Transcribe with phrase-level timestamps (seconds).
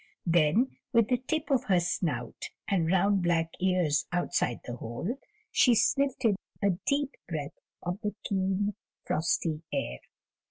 [0.25, 5.19] Then, with the tip of her snout and round black ears outside the hole,
[5.51, 8.73] she sniffed in a deep breath of the keen,
[9.05, 9.99] frosty air.